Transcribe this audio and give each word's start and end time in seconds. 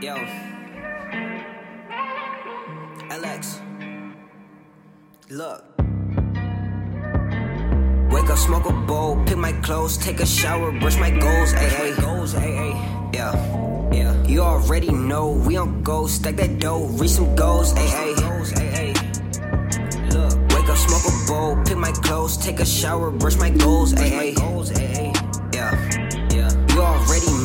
Yo. 0.00 0.16
LX. 3.10 3.60
Look. 5.28 5.64
Wake 8.10 8.30
up, 8.30 8.38
smoke 8.38 8.66
a 8.66 8.72
bowl, 8.72 9.22
pick 9.26 9.36
my 9.36 9.52
clothes, 9.60 9.98
take 9.98 10.20
a 10.20 10.26
shower, 10.26 10.72
brush 10.72 10.98
my 10.98 11.10
goals, 11.10 11.52
ayy, 11.54 12.00
goals, 12.00 12.34
ayy, 12.34 12.74
yeah, 13.14 13.92
yeah. 13.92 14.26
You 14.26 14.40
already 14.42 14.92
know 14.92 15.30
we 15.30 15.56
on 15.56 15.82
go, 15.82 16.06
stack 16.06 16.36
that 16.36 16.58
dough, 16.58 16.86
reach 16.98 17.10
some 17.10 17.34
goals, 17.34 17.74
ayy, 17.74 18.16
goals, 18.20 18.52
ayy. 18.52 18.94
Look, 20.12 20.32
wake 20.54 20.68
up, 20.68 20.76
smoke 20.78 21.04
a 21.06 21.12
bowl, 21.26 21.56
pick 21.64 21.76
my 21.76 21.92
clothes, 21.92 22.36
take 22.36 22.60
a 22.60 22.66
shower, 22.66 23.10
brush 23.10 23.36
my 23.36 23.50
goals, 23.50 23.94
ayy, 23.94 24.34
goals, 24.36 24.70
ayy, 24.72 25.12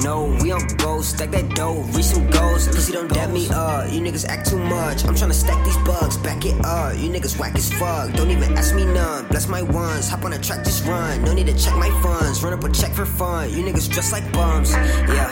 know 0.07 0.37
we 0.41 0.51
on 0.51 0.65
go, 0.77 1.01
stack 1.01 1.31
that 1.31 1.47
dough, 1.53 1.81
reach 1.95 2.09
some 2.15 2.29
goals. 2.29 2.67
Cause 2.67 2.87
you 2.87 2.93
don't 2.93 3.11
dab 3.11 3.29
me 3.31 3.43
up, 3.49 3.91
you 3.91 3.99
niggas 3.99 4.25
act 4.33 4.49
too 4.49 4.57
much. 4.57 5.03
I'm 5.05 5.15
tryna 5.19 5.33
stack 5.33 5.59
these 5.65 5.79
bugs, 5.89 6.15
back 6.17 6.45
it 6.45 6.57
up. 6.63 6.95
You 7.01 7.09
niggas 7.15 7.37
whack 7.39 7.55
as 7.55 7.69
fuck, 7.79 8.13
don't 8.13 8.31
even 8.31 8.57
ask 8.57 8.73
me 8.73 8.85
none. 8.85 9.27
Bless 9.27 9.47
my 9.49 9.61
ones, 9.61 10.07
hop 10.09 10.23
on 10.23 10.31
a 10.33 10.39
track, 10.39 10.63
just 10.63 10.85
run. 10.85 11.23
No 11.25 11.33
need 11.33 11.47
to 11.47 11.57
check 11.63 11.75
my 11.75 11.91
funds, 12.01 12.41
run 12.43 12.53
up 12.53 12.63
a 12.63 12.69
check 12.71 12.93
for 12.93 13.05
fun. 13.05 13.49
You 13.53 13.61
niggas 13.67 13.91
dress 13.91 14.11
like 14.13 14.25
bums, 14.31 14.71
yeah. 15.15 15.31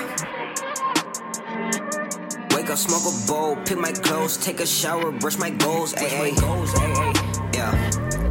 Wake 2.54 2.70
up, 2.70 2.78
smoke 2.78 3.06
a 3.12 3.14
bowl, 3.28 3.56
pick 3.66 3.78
my 3.78 3.94
clothes, 3.94 4.36
take 4.38 4.60
a 4.60 4.68
shower, 4.68 5.12
brush 5.12 5.38
my 5.38 5.52
goals, 5.52 5.94
ayy. 5.94 6.36
Yeah, 7.58 7.72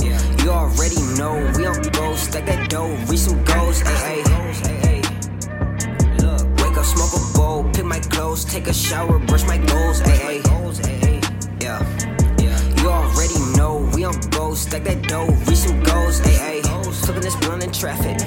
yeah. 0.06 0.20
You 0.42 0.50
already 0.50 1.00
know 1.18 1.34
we 1.56 1.64
on 1.64 1.80
go, 1.98 2.14
stack 2.16 2.44
that 2.46 2.68
dough, 2.68 2.94
reach 3.08 3.20
some 3.20 3.42
goals. 3.44 3.82
Look, 6.84 6.96
wake 6.96 7.12
up, 7.12 7.12
smoke 7.12 7.14
a 7.14 7.38
bowl, 7.38 7.72
pick 7.72 7.84
my 7.84 8.00
clothes, 8.00 8.44
take 8.44 8.66
a 8.66 8.74
shower, 8.74 9.18
brush 9.18 9.44
my 9.46 9.58
goals, 9.58 10.00
ayy. 10.02 10.42
Yeah, 11.62 11.80
yeah. 12.38 12.82
You 12.82 12.88
already 12.88 13.38
know 13.56 13.90
we 13.94 14.04
on 14.04 14.18
go, 14.30 14.54
stack 14.54 14.84
that 14.84 15.02
dough, 15.08 15.26
reach 15.46 15.58
some 15.58 15.82
goals, 15.82 16.20
ayy. 16.20 16.62
Flipping 17.04 17.22
this 17.22 17.36
blunt 17.36 17.64
in 17.64 17.72
traffic. 17.72 18.18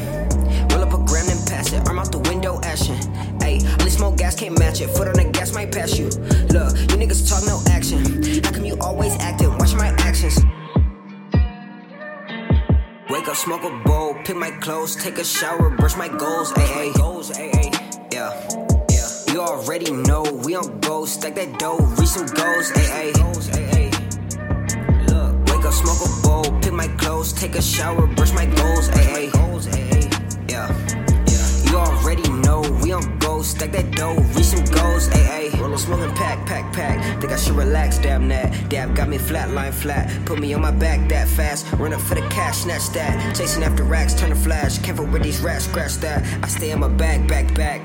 Roll 0.71 0.83
up 0.83 0.93
a 0.93 0.97
gram 1.05 1.29
and 1.29 1.47
pass 1.47 1.71
it. 1.73 1.87
Arm 1.87 1.99
out 1.99 2.11
the 2.11 2.19
window, 2.19 2.59
action. 2.63 2.95
Ayy, 3.39 3.63
only 3.79 3.91
smoke 3.91 4.17
gas 4.17 4.35
can't 4.35 4.57
match 4.57 4.81
it. 4.81 4.89
Foot 4.89 5.07
on 5.07 5.13
the 5.13 5.29
gas 5.31 5.53
might 5.53 5.71
pass 5.71 5.97
you. 5.97 6.05
Look, 6.53 6.77
you 6.77 6.97
niggas 6.97 7.29
talk 7.29 7.45
no 7.45 7.61
action. 7.71 8.43
How 8.43 8.51
come 8.51 8.65
you 8.65 8.77
always 8.81 9.15
acting? 9.19 9.55
Watch 9.57 9.75
my 9.75 9.89
actions. 9.99 10.37
Wake 13.09 13.27
up, 13.27 13.35
smoke 13.35 13.63
a 13.63 13.83
bowl, 13.85 14.15
pick 14.25 14.35
my 14.35 14.51
clothes, 14.51 14.95
take 14.95 15.17
a 15.17 15.23
shower, 15.23 15.69
brush 15.69 15.95
my. 15.95 16.07
Goals, 16.07 16.51
ayy. 16.53 17.16
Already 19.47 19.91
know 19.91 20.23
we 20.43 20.55
on 20.55 20.77
go, 20.81 21.05
stack 21.05 21.35
that 21.35 21.57
dough, 21.57 21.77
reach 21.97 22.09
some 22.09 22.27
goals. 22.27 22.69
Goals, 22.69 23.49
ayy. 23.51 23.93
Look, 25.07 25.45
wake 25.47 25.65
up, 25.65 25.73
smoke 25.73 26.03
a 26.03 26.21
bowl, 26.21 26.59
pick 26.59 26.73
my 26.73 26.89
clothes, 26.99 27.31
take 27.31 27.55
a 27.55 27.61
shower, 27.61 28.07
brush 28.07 28.33
my 28.33 28.45
goals. 28.45 28.89
Goals, 28.89 29.67
ayy. 29.67 30.11
Yeah. 30.49 30.67
You 31.71 31.77
already 31.77 32.29
know 32.29 32.59
we 32.83 32.91
on 32.91 33.17
go, 33.19 33.41
stack 33.41 33.71
that 33.71 33.89
dough, 33.91 34.15
reach 34.35 34.47
some 34.47 34.65
goals, 34.65 35.07
ayy. 35.07 35.57
Roll 35.61 35.73
a 35.73 35.77
smoking 35.77 36.13
pack, 36.15 36.45
pack, 36.45 36.73
pack. 36.73 37.21
Think 37.21 37.31
I 37.31 37.37
should 37.37 37.55
relax, 37.55 37.99
damn 37.99 38.27
that. 38.27 38.67
Dab 38.67 38.97
got 38.97 39.07
me 39.07 39.17
flatline 39.17 39.73
flat. 39.73 40.11
Put 40.25 40.39
me 40.39 40.53
on 40.55 40.61
my 40.61 40.71
back 40.71 41.07
that 41.07 41.29
fast. 41.29 41.71
Run 41.79 41.93
up 41.93 42.01
for 42.01 42.15
the 42.15 42.27
cash, 42.27 42.57
snatch 42.57 42.89
that. 42.89 43.33
Chasing 43.33 43.63
after 43.63 43.83
racks, 43.83 44.13
turn 44.13 44.31
the 44.31 44.35
flash. 44.35 44.77
Careful 44.79 45.05
with 45.05 45.23
these 45.23 45.39
rats, 45.39 45.63
scratch 45.63 45.95
that. 46.03 46.25
I 46.43 46.49
stay 46.49 46.73
on 46.73 46.81
my 46.81 46.89
back, 46.89 47.25
back, 47.29 47.53
back. 47.55 47.81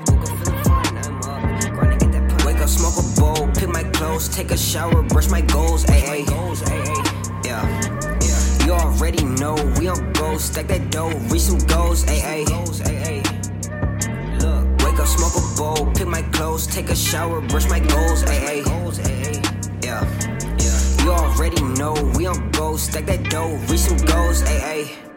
Take 4.29 4.51
a 4.51 4.57
shower, 4.57 5.01
brush 5.03 5.29
my 5.29 5.41
goals, 5.41 5.85
ayy. 5.85 6.25
Goals. 6.27 6.61
Yeah, 7.45 7.63
yeah. 8.21 8.65
You 8.65 8.73
already 8.73 9.23
know 9.23 9.55
we 9.79 9.87
on 9.87 10.13
go, 10.13 10.37
stack 10.37 10.67
that 10.67 10.91
dough, 10.91 11.09
reach 11.29 11.41
some 11.41 11.59
goals, 11.59 12.05
ayy. 12.05 12.45
Goals. 12.47 12.79
Look, 14.41 14.65
wake 14.83 14.99
up, 14.99 15.07
smoke 15.07 15.35
a 15.35 15.57
bowl, 15.57 15.91
pick 15.93 16.07
my 16.07 16.21
clothes, 16.33 16.67
take 16.67 16.89
a 16.89 16.95
shower, 16.95 17.41
brush 17.41 17.67
my 17.69 17.79
goals, 17.79 18.23
ayy. 18.23 18.63
Yeah, 19.83 20.05
yeah. 20.59 21.03
You 21.03 21.11
already 21.11 21.61
know 21.61 21.93
we 22.15 22.25
on 22.27 22.51
go, 22.51 22.77
stack 22.77 23.05
that 23.07 23.29
dough, 23.29 23.57
reach 23.67 23.81
some 23.81 23.97
goals, 23.97 24.41
ayy. 24.43 25.12